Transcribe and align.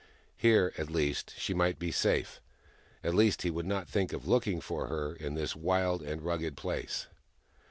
Here, 0.35 0.73
at 0.79 0.89
least, 0.89 1.35
she 1.37 1.53
might 1.53 1.77
be 1.77 1.91
safe; 1.91 2.41
at 3.03 3.13
least, 3.13 3.43
he 3.43 3.51
would 3.51 3.67
not 3.67 3.87
think 3.87 4.13
of 4.13 4.27
looking 4.27 4.59
for 4.59 4.87
her 4.87 5.13
in 5.13 5.35
this 5.35 5.55
wild 5.55 6.01
and 6.01 6.23
rugged 6.23 6.57
place. 6.57 7.05